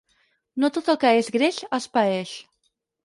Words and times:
No 0.63 0.69
tot 0.77 0.89
el 0.95 0.97
que 1.03 1.11
és 1.19 1.29
greix 1.37 1.59
es 1.81 1.87
paeix. 1.99 2.33